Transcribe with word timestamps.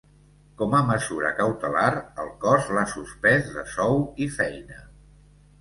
Com 0.61 0.71
a 0.77 0.79
mesura 0.87 1.31
cautelar, 1.41 1.91
el 2.25 2.33
cos 2.45 2.71
l’ha 2.77 2.87
suspès 2.97 3.55
de 3.59 3.67
sou 3.75 4.03
i 4.27 4.31
feina. 4.39 4.83